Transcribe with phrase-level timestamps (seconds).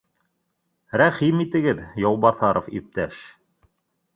[1.01, 3.21] —Рәхим итегеҙ, Яубаҫаров иптәш